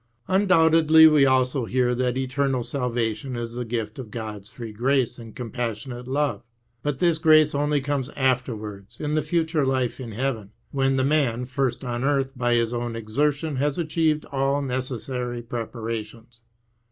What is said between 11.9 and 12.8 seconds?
earth by his